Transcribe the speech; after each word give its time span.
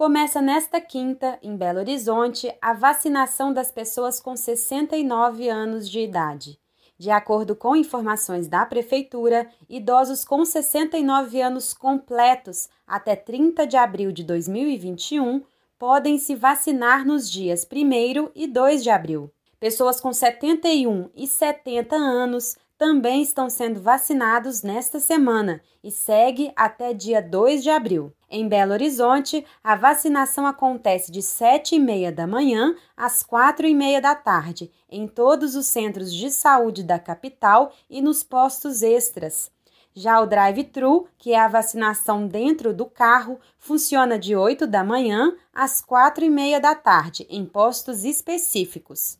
Começa 0.00 0.40
nesta 0.40 0.80
quinta, 0.80 1.38
em 1.42 1.54
Belo 1.54 1.80
Horizonte, 1.80 2.50
a 2.62 2.72
vacinação 2.72 3.52
das 3.52 3.70
pessoas 3.70 4.18
com 4.18 4.34
69 4.34 5.46
anos 5.50 5.90
de 5.90 6.00
idade. 6.00 6.58
De 6.96 7.10
acordo 7.10 7.54
com 7.54 7.76
informações 7.76 8.48
da 8.48 8.64
Prefeitura, 8.64 9.46
idosos 9.68 10.24
com 10.24 10.42
69 10.42 11.42
anos 11.42 11.74
completos 11.74 12.70
até 12.86 13.14
30 13.14 13.66
de 13.66 13.76
abril 13.76 14.10
de 14.10 14.24
2021 14.24 15.42
podem 15.78 16.16
se 16.16 16.34
vacinar 16.34 17.04
nos 17.04 17.30
dias 17.30 17.68
1 17.70 18.30
e 18.34 18.46
2 18.46 18.82
de 18.82 18.88
abril. 18.88 19.30
Pessoas 19.60 20.00
com 20.00 20.14
71 20.14 21.10
e 21.14 21.26
70 21.26 21.94
anos 21.94 22.56
também 22.80 23.20
estão 23.20 23.50
sendo 23.50 23.78
vacinados 23.78 24.62
nesta 24.62 24.98
semana 24.98 25.60
e 25.84 25.90
segue 25.90 26.50
até 26.56 26.94
dia 26.94 27.20
2 27.20 27.62
de 27.62 27.68
abril. 27.68 28.10
Em 28.26 28.48
Belo 28.48 28.72
Horizonte, 28.72 29.44
a 29.62 29.76
vacinação 29.76 30.46
acontece 30.46 31.12
de 31.12 31.20
7 31.20 31.74
e 31.74 31.78
meia 31.78 32.10
da 32.10 32.26
manhã 32.26 32.74
às 32.96 33.22
4 33.22 33.66
e 33.66 33.74
meia 33.74 34.00
da 34.00 34.14
tarde, 34.14 34.72
em 34.90 35.06
todos 35.06 35.56
os 35.56 35.66
centros 35.66 36.10
de 36.10 36.30
saúde 36.30 36.82
da 36.82 36.98
capital 36.98 37.70
e 37.90 38.00
nos 38.00 38.24
postos 38.24 38.80
extras. 38.80 39.50
Já 39.92 40.18
o 40.18 40.24
drive-thru, 40.24 41.06
que 41.18 41.34
é 41.34 41.38
a 41.38 41.48
vacinação 41.48 42.26
dentro 42.26 42.72
do 42.72 42.86
carro, 42.86 43.38
funciona 43.58 44.18
de 44.18 44.34
8 44.34 44.66
da 44.66 44.82
manhã 44.82 45.36
às 45.52 45.82
4 45.82 46.24
e 46.24 46.30
meia 46.30 46.58
da 46.58 46.74
tarde, 46.74 47.26
em 47.28 47.44
postos 47.44 48.04
específicos. 48.04 49.19